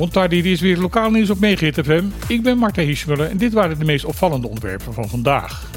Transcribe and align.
Montardi 0.00 0.52
is 0.52 0.60
weer 0.60 0.76
lokaal 0.76 1.10
nieuws 1.10 1.30
op 1.30 1.40
Megahit 1.40 1.78
FM. 1.84 2.04
Ik 2.26 2.42
ben 2.42 2.58
Marta 2.58 2.82
Hirschmuller 2.82 3.30
en 3.30 3.36
dit 3.36 3.52
waren 3.52 3.78
de 3.78 3.84
meest 3.84 4.04
opvallende 4.04 4.48
onderwerpen 4.48 4.94
van 4.94 5.08
vandaag. 5.08 5.70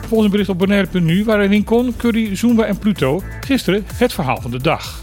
Volgens 0.00 0.24
een 0.24 0.30
bericht 0.30 0.48
op 0.48 0.58
Bonaire.nu 0.58 1.24
waren 1.24 1.48
Rincon, 1.48 1.94
Curry, 1.96 2.36
Zumba 2.36 2.64
en 2.64 2.78
Pluto 2.78 3.22
gisteren 3.40 3.84
het 3.94 4.12
verhaal 4.12 4.40
van 4.40 4.50
de 4.50 4.60
dag. 4.60 5.02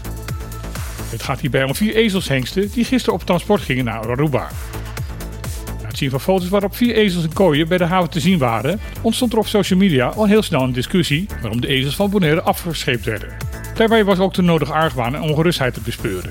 Het 1.10 1.22
gaat 1.22 1.40
hierbij 1.40 1.64
om 1.64 1.74
vier 1.74 1.94
ezelshengsten 1.94 2.70
die 2.70 2.84
gisteren 2.84 3.14
op 3.14 3.26
transport 3.26 3.60
gingen 3.60 3.84
naar 3.84 4.10
Aruba. 4.10 4.48
Na 5.82 5.88
het 5.88 5.98
zien 5.98 6.10
van 6.10 6.20
foto's 6.20 6.48
waarop 6.48 6.76
vier 6.76 6.94
ezels 6.94 7.24
en 7.24 7.32
kooien 7.32 7.68
bij 7.68 7.78
de 7.78 7.84
haven 7.84 8.10
te 8.10 8.20
zien 8.20 8.38
waren, 8.38 8.80
ontstond 9.02 9.32
er 9.32 9.38
op 9.38 9.46
social 9.46 9.78
media 9.78 10.06
al 10.06 10.24
heel 10.24 10.42
snel 10.42 10.62
een 10.62 10.72
discussie 10.72 11.26
waarom 11.40 11.60
de 11.60 11.68
ezels 11.68 11.96
van 11.96 12.10
Bonaire 12.10 12.42
afgescheept 12.42 13.04
werden. 13.04 13.47
Daarbij 13.78 14.04
was 14.04 14.18
ook 14.18 14.34
de 14.34 14.42
nodige 14.42 14.72
argwaan 14.72 15.14
en 15.14 15.20
ongerustheid 15.20 15.74
te 15.74 15.80
bespeuren. 15.80 16.30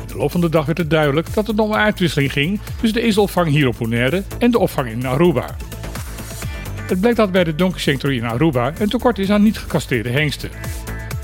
In 0.00 0.06
de 0.06 0.16
loop 0.16 0.30
van 0.30 0.40
de 0.40 0.48
dag 0.48 0.66
werd 0.66 0.78
het 0.78 0.90
duidelijk 0.90 1.34
dat 1.34 1.46
het 1.46 1.58
om 1.58 1.70
een 1.72 1.78
uitwisseling 1.78 2.32
ging 2.32 2.60
tussen 2.80 3.00
de 3.00 3.06
ezelopvang 3.06 3.48
hier 3.48 3.68
op 3.68 3.74
Bonaire 3.78 4.22
en 4.38 4.50
de 4.50 4.58
opvang 4.58 4.88
in 4.88 5.06
Aruba. 5.06 5.56
Het 6.86 7.00
blijkt 7.00 7.16
dat 7.16 7.32
bij 7.32 7.44
de 7.44 7.54
Donkey 7.54 7.80
Sanctuary 7.80 8.16
in 8.16 8.24
Aruba 8.24 8.72
een 8.78 8.88
tekort 8.88 9.18
is 9.18 9.30
aan 9.30 9.42
niet 9.42 9.58
gecastreerde 9.58 10.08
hengsten. 10.08 10.50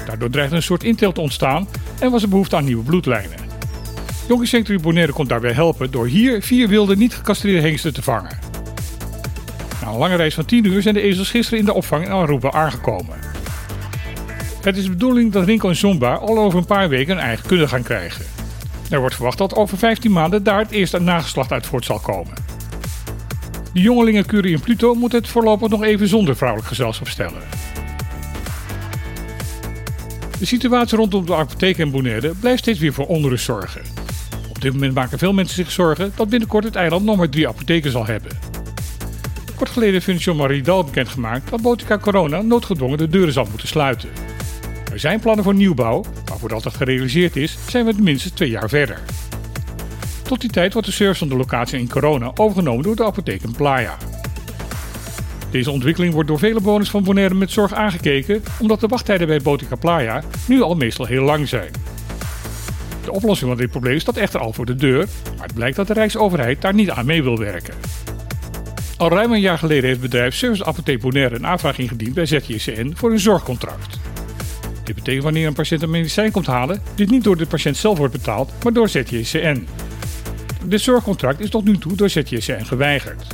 Daardoor 0.06 0.30
dreigde 0.30 0.56
een 0.56 0.62
soort 0.62 0.84
inteelt 0.84 1.14
te 1.14 1.20
ontstaan 1.20 1.68
en 2.00 2.10
was 2.10 2.22
er 2.22 2.28
behoefte 2.28 2.56
aan 2.56 2.64
nieuwe 2.64 2.84
bloedlijnen. 2.84 3.38
Donkey 4.28 4.46
Sanctuary 4.46 4.82
Bonaire 4.82 5.12
kon 5.12 5.26
daarbij 5.26 5.52
helpen 5.52 5.90
door 5.90 6.06
hier 6.06 6.42
vier 6.42 6.68
wilde 6.68 6.96
niet 6.96 7.14
gecastreerde 7.14 7.60
hengsten 7.60 7.94
te 7.94 8.02
vangen. 8.02 8.38
Na 9.82 9.88
een 9.88 9.98
lange 9.98 10.16
reis 10.16 10.34
van 10.34 10.44
10 10.44 10.64
uur 10.64 10.82
zijn 10.82 10.94
de 10.94 11.00
ezels 11.00 11.30
gisteren 11.30 11.58
in 11.58 11.64
de 11.64 11.74
opvang 11.74 12.04
in 12.04 12.10
Aruba 12.10 12.52
aangekomen. 12.52 13.33
Het 14.64 14.76
is 14.76 14.84
de 14.84 14.90
bedoeling 14.90 15.32
dat 15.32 15.44
Rinko 15.44 15.68
en 15.68 15.76
Zomba 15.76 16.14
al 16.14 16.38
over 16.38 16.58
een 16.58 16.64
paar 16.64 16.88
weken 16.88 17.16
een 17.16 17.22
eigen 17.22 17.46
kudde 17.46 17.68
gaan 17.68 17.82
krijgen. 17.82 18.24
Er 18.90 18.98
wordt 19.00 19.14
verwacht 19.14 19.38
dat 19.38 19.54
over 19.54 19.78
15 19.78 20.12
maanden 20.12 20.42
daar 20.42 20.58
het 20.58 20.70
eerste 20.70 21.00
nageslacht 21.00 21.52
uit 21.52 21.66
voort 21.66 21.84
zal 21.84 21.98
komen. 21.98 22.34
De 23.72 23.80
jongelingen 23.80 24.26
Curie 24.26 24.54
en 24.54 24.60
Pluto 24.60 24.94
moeten 24.94 25.18
het 25.18 25.28
voorlopig 25.28 25.68
nog 25.68 25.82
even 25.82 26.08
zonder 26.08 26.36
vrouwelijk 26.36 26.68
gezelschap 26.68 27.08
stellen. 27.08 27.42
De 30.38 30.46
situatie 30.46 30.96
rondom 30.96 31.26
de 31.26 31.34
apotheek 31.34 31.78
in 31.78 31.90
Bonaire 31.90 32.34
blijft 32.40 32.62
steeds 32.62 32.78
weer 32.78 32.92
voor 32.92 33.06
onrust 33.06 33.44
zorgen. 33.44 33.82
Op 34.48 34.60
dit 34.60 34.72
moment 34.72 34.94
maken 34.94 35.18
veel 35.18 35.32
mensen 35.32 35.56
zich 35.56 35.70
zorgen 35.70 36.12
dat 36.16 36.28
binnenkort 36.28 36.64
het 36.64 36.76
eiland 36.76 37.04
nog 37.04 37.16
maar 37.16 37.28
drie 37.28 37.48
apotheken 37.48 37.90
zal 37.90 38.06
hebben. 38.06 38.30
Kort 39.54 39.70
geleden 39.70 39.92
heeft 39.92 40.04
Financial 40.04 40.34
Maridal 40.34 40.84
bekendgemaakt 40.84 41.50
dat 41.50 41.62
Botica 41.62 41.98
Corona 41.98 42.42
noodgedwongen 42.42 42.98
de 42.98 43.08
deuren 43.08 43.32
zal 43.32 43.46
moeten 43.50 43.68
sluiten. 43.68 44.33
Er 44.94 45.00
zijn 45.00 45.20
plannen 45.20 45.44
voor 45.44 45.54
nieuwbouw, 45.54 46.04
maar 46.28 46.38
voordat 46.38 46.62
dat 46.62 46.74
gerealiseerd 46.74 47.36
is, 47.36 47.58
zijn 47.68 47.84
we 47.84 47.94
minstens 48.02 48.34
twee 48.34 48.50
jaar 48.50 48.68
verder. 48.68 48.98
Tot 50.22 50.40
die 50.40 50.50
tijd 50.50 50.72
wordt 50.72 50.88
de 50.88 50.94
service 50.94 51.18
van 51.18 51.28
de 51.28 51.36
locatie 51.36 51.78
in 51.78 51.88
Corona 51.88 52.30
overgenomen 52.34 52.82
door 52.82 52.96
de 52.96 53.04
apotheek 53.04 53.42
in 53.42 53.52
Playa. 53.56 53.96
Deze 55.50 55.70
ontwikkeling 55.70 56.12
wordt 56.12 56.28
door 56.28 56.38
vele 56.38 56.60
bewoners 56.60 56.90
van 56.90 57.04
Bonaire 57.04 57.34
met 57.34 57.50
zorg 57.50 57.72
aangekeken, 57.72 58.42
omdat 58.60 58.80
de 58.80 58.86
wachttijden 58.86 59.26
bij 59.26 59.40
Botica 59.40 59.76
Playa 59.76 60.22
nu 60.46 60.62
al 60.62 60.74
meestal 60.74 61.06
heel 61.06 61.24
lang 61.24 61.48
zijn. 61.48 61.70
De 63.04 63.12
oplossing 63.12 63.50
van 63.50 63.58
dit 63.58 63.70
probleem 63.70 63.98
staat 63.98 64.16
echter 64.16 64.40
al 64.40 64.52
voor 64.52 64.66
de 64.66 64.76
deur, 64.76 65.08
maar 65.36 65.46
het 65.46 65.54
blijkt 65.54 65.76
dat 65.76 65.86
de 65.86 65.92
Rijksoverheid 65.92 66.60
daar 66.60 66.74
niet 66.74 66.90
aan 66.90 67.06
mee 67.06 67.22
wil 67.22 67.38
werken. 67.38 67.74
Al 68.96 69.10
ruim 69.10 69.32
een 69.32 69.40
jaar 69.40 69.58
geleden 69.58 69.84
heeft 69.84 70.00
het 70.00 70.10
bedrijf 70.10 70.34
Service 70.34 70.64
Apotheek 70.64 71.00
Bonaire 71.00 71.34
een 71.34 71.46
aanvraag 71.46 71.78
ingediend 71.78 72.14
bij 72.14 72.26
ZJCN 72.26 72.92
voor 72.96 73.12
een 73.12 73.20
zorgcontract. 73.20 74.03
Dit 74.84 74.94
betekent 74.94 75.24
wanneer 75.24 75.46
een 75.46 75.54
patiënt 75.54 75.82
een 75.82 75.90
medicijn 75.90 76.30
komt 76.30 76.46
halen, 76.46 76.82
dit 76.94 77.10
niet 77.10 77.24
door 77.24 77.36
de 77.36 77.46
patiënt 77.46 77.76
zelf 77.76 77.98
wordt 77.98 78.12
betaald, 78.12 78.52
maar 78.62 78.72
door 78.72 78.88
ZJCN. 78.88 79.66
Dit 80.64 80.80
zorgcontract 80.80 81.40
is 81.40 81.50
tot 81.50 81.64
nu 81.64 81.78
toe 81.78 81.96
door 81.96 82.10
ZJCN 82.10 82.64
geweigerd. 82.64 83.26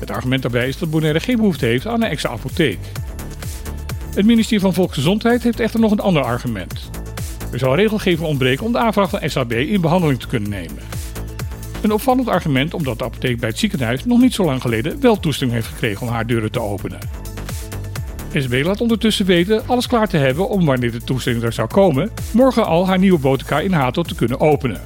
Het 0.00 0.10
argument 0.10 0.42
daarbij 0.42 0.68
is 0.68 0.78
dat 0.78 0.90
Bonaire 0.90 1.20
geen 1.20 1.36
behoefte 1.36 1.66
heeft 1.66 1.86
aan 1.86 2.02
een 2.02 2.10
extra 2.10 2.30
apotheek. 2.30 2.78
Het 4.14 4.26
ministerie 4.26 4.60
van 4.60 4.74
Volksgezondheid 4.74 5.42
heeft 5.42 5.60
echter 5.60 5.80
nog 5.80 5.90
een 5.90 6.00
ander 6.00 6.22
argument. 6.22 6.90
Er 7.52 7.58
zal 7.58 7.76
regelgeving 7.76 8.28
ontbreken 8.28 8.66
om 8.66 8.72
de 8.72 8.78
aanvraag 8.78 9.10
van 9.10 9.30
SAB 9.30 9.52
in 9.52 9.80
behandeling 9.80 10.20
te 10.20 10.26
kunnen 10.26 10.50
nemen. 10.50 10.82
Een 11.82 11.92
opvallend 11.92 12.28
argument 12.28 12.74
omdat 12.74 12.98
de 12.98 13.04
apotheek 13.04 13.40
bij 13.40 13.48
het 13.48 13.58
ziekenhuis 13.58 14.04
nog 14.04 14.20
niet 14.20 14.34
zo 14.34 14.44
lang 14.44 14.60
geleden 14.60 15.00
wel 15.00 15.20
toestemming 15.20 15.60
heeft 15.60 15.72
gekregen 15.72 16.06
om 16.06 16.12
haar 16.12 16.26
deuren 16.26 16.50
te 16.50 16.60
openen. 16.60 16.98
SB 18.42 18.62
laat 18.64 18.80
ondertussen 18.80 19.26
weten 19.26 19.62
alles 19.66 19.86
klaar 19.86 20.08
te 20.08 20.16
hebben 20.16 20.48
om 20.48 20.64
wanneer 20.64 20.92
de 20.92 21.04
toestemming 21.04 21.44
er 21.44 21.52
zou 21.52 21.68
komen, 21.68 22.10
morgen 22.32 22.66
al 22.66 22.86
haar 22.86 22.98
nieuwe 22.98 23.18
botica 23.18 23.60
in 23.60 23.72
Hato 23.72 24.02
te 24.02 24.14
kunnen 24.14 24.40
openen. 24.40 24.80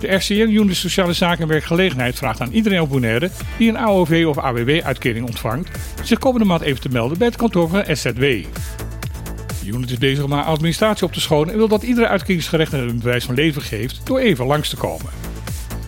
De 0.00 0.14
RCN, 0.14 0.50
Unit 0.50 0.76
Sociale 0.76 1.12
Zaken 1.12 1.42
en 1.42 1.48
Werkgelegenheid, 1.48 2.16
vraagt 2.16 2.40
aan 2.40 2.52
iedereen 2.52 2.80
op 2.80 2.88
Bonaire 2.88 3.30
die 3.58 3.68
een 3.68 3.78
AOV 3.78 4.24
of 4.28 4.38
AWW-uitkering 4.38 5.26
ontvangt, 5.26 5.70
zich 6.02 6.18
komende 6.18 6.46
maand 6.46 6.62
even 6.62 6.80
te 6.80 6.88
melden 6.88 7.18
bij 7.18 7.26
het 7.26 7.36
kantoor 7.36 7.68
van 7.68 7.84
SZW. 7.96 8.20
De 8.20 9.72
unit 9.72 9.90
is 9.90 9.98
bezig 9.98 10.24
om 10.24 10.32
haar 10.32 10.44
administratie 10.44 11.06
op 11.06 11.12
te 11.12 11.20
schonen 11.20 11.52
en 11.52 11.58
wil 11.58 11.68
dat 11.68 11.82
iedere 11.82 12.08
uitkeringsgerechtigde 12.08 12.86
een 12.86 12.98
bewijs 12.98 13.24
van 13.24 13.34
leven 13.34 13.62
geeft 13.62 14.00
door 14.04 14.18
even 14.18 14.46
langs 14.46 14.68
te 14.68 14.76
komen. 14.76 15.25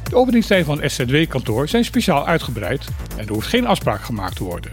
De 0.09 0.17
openingstijden 0.17 0.67
van 0.67 0.83
het 0.83 0.93
SZW-kantoor 0.93 1.69
zijn 1.69 1.85
speciaal 1.85 2.27
uitgebreid 2.27 2.85
en 3.17 3.27
er 3.27 3.33
hoeft 3.33 3.47
geen 3.47 3.67
afspraak 3.67 4.01
gemaakt 4.01 4.37
te 4.37 4.45
worden. 4.45 4.71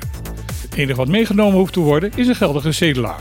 Het 0.61 0.75
enige 0.75 0.95
wat 0.95 1.07
meegenomen 1.07 1.57
hoeft 1.57 1.73
te 1.73 1.79
worden 1.79 2.11
is 2.15 2.27
een 2.27 2.35
geldige 2.35 2.71
cedulaar. 2.71 3.19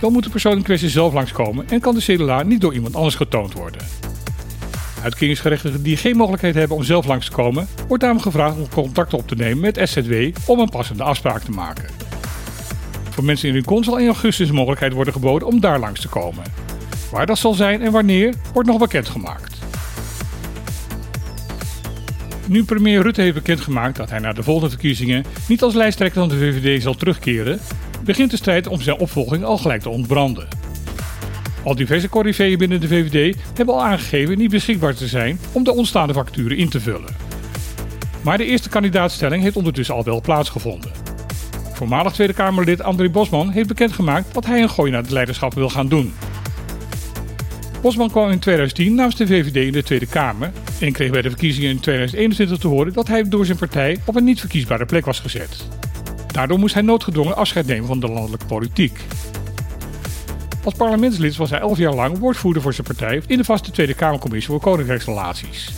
Dan 0.00 0.12
moet 0.12 0.24
de 0.24 0.30
persoon 0.30 0.56
in 0.56 0.62
kwestie 0.62 0.88
zelf 0.88 1.12
langskomen 1.12 1.68
en 1.68 1.80
kan 1.80 1.94
de 1.94 2.00
cedulaar 2.00 2.46
niet 2.46 2.60
door 2.60 2.74
iemand 2.74 2.94
anders 2.94 3.14
getoond 3.14 3.52
worden. 3.52 3.80
Uitkeringsgerechtigden 5.02 5.82
die 5.82 5.96
geen 5.96 6.16
mogelijkheid 6.16 6.54
hebben 6.54 6.76
om 6.76 6.82
zelf 6.82 7.06
langs 7.06 7.26
te 7.26 7.32
komen, 7.32 7.68
wordt 7.88 8.02
daarom 8.02 8.20
gevraagd 8.20 8.56
om 8.56 8.68
contact 8.68 9.14
op 9.14 9.28
te 9.28 9.34
nemen 9.34 9.60
met 9.60 9.80
SZW 9.88 10.12
om 10.46 10.58
een 10.58 10.68
passende 10.68 11.02
afspraak 11.02 11.42
te 11.42 11.50
maken. 11.50 11.88
Voor 13.10 13.24
mensen 13.24 13.48
in 13.48 13.54
Rincon 13.54 13.84
zal 13.84 13.98
in 13.98 14.06
augustus 14.06 14.50
mogelijkheid 14.50 14.92
worden 14.92 15.12
geboden 15.12 15.48
om 15.48 15.60
daar 15.60 15.78
langs 15.78 16.00
te 16.00 16.08
komen. 16.08 16.44
Waar 17.10 17.26
dat 17.26 17.38
zal 17.38 17.54
zijn 17.54 17.82
en 17.82 17.92
wanneer, 17.92 18.34
wordt 18.52 18.68
nog 18.68 18.78
bekendgemaakt. 18.78 19.55
Nu 22.48 22.64
premier 22.64 23.02
Rutte 23.02 23.20
heeft 23.20 23.34
bekendgemaakt 23.34 23.96
dat 23.96 24.10
hij 24.10 24.18
na 24.18 24.32
de 24.32 24.42
volgende 24.42 24.70
verkiezingen 24.70 25.24
niet 25.48 25.62
als 25.62 25.74
lijsttrekker 25.74 26.20
van 26.20 26.28
de 26.28 26.38
VVD 26.38 26.82
zal 26.82 26.94
terugkeren, 26.94 27.60
begint 28.04 28.30
de 28.30 28.36
strijd 28.36 28.66
om 28.66 28.80
zijn 28.80 28.98
opvolging 28.98 29.44
al 29.44 29.58
gelijk 29.58 29.82
te 29.82 29.88
ontbranden. 29.88 30.48
Al 31.64 31.74
diverse 31.74 32.08
corriveeën 32.08 32.58
binnen 32.58 32.80
de 32.80 32.88
VVD 32.88 33.36
hebben 33.54 33.74
al 33.74 33.84
aangegeven 33.84 34.38
niet 34.38 34.50
beschikbaar 34.50 34.94
te 34.94 35.06
zijn 35.06 35.38
om 35.52 35.64
de 35.64 35.72
ontstaande 35.72 36.12
vacature 36.12 36.56
in 36.56 36.68
te 36.68 36.80
vullen. 36.80 37.16
Maar 38.22 38.38
de 38.38 38.44
eerste 38.44 38.68
kandidaatstelling 38.68 39.42
heeft 39.42 39.56
ondertussen 39.56 39.94
al 39.94 40.04
wel 40.04 40.20
plaatsgevonden. 40.20 40.90
Voormalig 41.72 42.12
Tweede 42.12 42.32
Kamerlid 42.32 42.82
André 42.82 43.10
Bosman 43.10 43.50
heeft 43.50 43.68
bekendgemaakt 43.68 44.34
dat 44.34 44.46
hij 44.46 44.62
een 44.62 44.70
gooi 44.70 44.90
naar 44.90 45.02
het 45.02 45.10
leiderschap 45.10 45.54
wil 45.54 45.68
gaan 45.68 45.88
doen. 45.88 46.14
Bosman 47.80 48.10
kwam 48.10 48.30
in 48.30 48.38
2010 48.38 48.94
namens 48.94 49.16
de 49.16 49.26
VVD 49.26 49.56
in 49.56 49.72
de 49.72 49.82
Tweede 49.82 50.06
Kamer 50.06 50.52
en 50.80 50.92
kreeg 50.92 51.10
bij 51.10 51.22
de 51.22 51.28
verkiezingen 51.28 51.70
in 51.70 51.80
2021 51.80 52.58
te 52.58 52.68
horen 52.68 52.92
dat 52.92 53.08
hij 53.08 53.28
door 53.28 53.44
zijn 53.46 53.58
partij 53.58 53.98
op 54.04 54.16
een 54.16 54.24
niet 54.24 54.40
verkiesbare 54.40 54.86
plek 54.86 55.04
was 55.04 55.20
gezet. 55.20 55.66
Daardoor 56.26 56.58
moest 56.58 56.74
hij 56.74 56.82
noodgedwongen 56.82 57.36
afscheid 57.36 57.66
nemen 57.66 57.86
van 57.86 58.00
de 58.00 58.08
landelijke 58.08 58.46
politiek. 58.46 59.00
Als 60.64 60.74
parlementslid 60.74 61.36
was 61.36 61.50
hij 61.50 61.60
11 61.60 61.78
jaar 61.78 61.94
lang 61.94 62.18
woordvoerder 62.18 62.62
voor 62.62 62.72
zijn 62.72 62.86
partij 62.86 63.22
in 63.26 63.36
de 63.36 63.44
vaste 63.44 63.70
Tweede 63.70 63.94
Kamercommissie 63.94 64.52
voor 64.52 64.60
Koninkrijksrelaties. 64.60 65.72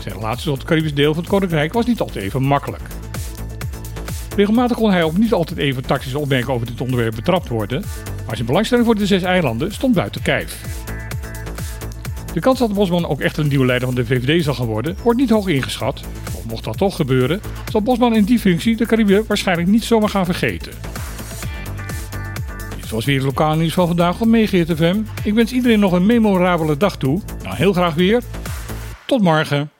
Zijn 0.00 0.14
relatie 0.14 0.44
tot 0.44 0.58
het 0.58 0.66
Caribisch 0.66 0.94
deel 0.94 1.14
van 1.14 1.22
het 1.22 1.32
Koninkrijk 1.32 1.72
was 1.72 1.86
niet 1.86 2.00
altijd 2.00 2.24
even 2.24 2.42
makkelijk. 2.42 2.82
Regelmatig 4.36 4.76
kon 4.76 4.90
hij 4.90 5.02
op 5.02 5.16
niet 5.16 5.32
altijd 5.32 5.58
even 5.58 5.86
tactische 5.86 6.18
opmerkingen 6.18 6.54
over 6.54 6.66
dit 6.66 6.80
onderwerp 6.80 7.14
betrapt 7.14 7.48
worden, 7.48 7.84
maar 8.26 8.34
zijn 8.34 8.46
belangstelling 8.46 8.86
voor 8.86 8.94
de 8.94 9.06
zes 9.06 9.22
eilanden 9.22 9.72
stond 9.72 9.94
buiten 9.94 10.22
kijf. 10.22 10.77
De 12.38 12.44
kans 12.44 12.58
dat 12.58 12.74
Bosman 12.74 13.06
ook 13.06 13.20
echt 13.20 13.36
een 13.36 13.48
nieuwe 13.48 13.66
leider 13.66 13.88
van 13.88 13.96
de 13.96 14.06
VVD 14.06 14.44
zal 14.44 14.54
gaan 14.54 14.66
worden, 14.66 14.96
wordt 15.02 15.18
niet 15.18 15.30
hoog 15.30 15.48
ingeschat. 15.48 16.00
Of 16.36 16.44
mocht 16.44 16.64
dat 16.64 16.76
toch 16.76 16.96
gebeuren, 16.96 17.40
zal 17.70 17.82
Bosman 17.82 18.14
in 18.14 18.24
die 18.24 18.38
functie 18.38 18.76
de 18.76 18.86
Cariben 18.86 19.24
waarschijnlijk 19.26 19.68
niet 19.68 19.84
zomaar 19.84 20.08
gaan 20.08 20.24
vergeten. 20.24 20.72
Dit 22.80 22.90
was 22.90 23.04
weer 23.04 23.16
het 23.16 23.24
lokale 23.24 23.56
nieuws 23.56 23.72
van 23.72 23.86
vandaag 23.86 24.20
op 24.20 24.26
Meegeert 24.26 24.76
FM. 24.76 24.96
Ik 25.24 25.34
wens 25.34 25.52
iedereen 25.52 25.80
nog 25.80 25.92
een 25.92 26.06
memorabele 26.06 26.76
dag 26.76 26.96
toe. 26.96 27.20
Nou, 27.42 27.56
heel 27.56 27.72
graag 27.72 27.94
weer. 27.94 28.22
Tot 29.06 29.22
morgen. 29.22 29.77